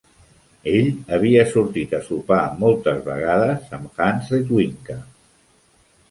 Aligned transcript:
Ell 0.69 0.85
havia 1.17 1.41
sortit 1.49 1.91
a 1.97 1.99
sopar 2.07 2.39
moltes 2.63 3.03
vegades 3.09 3.67
amb 3.79 4.01
Hans 4.05 4.31
Ledwinka. 4.37 4.97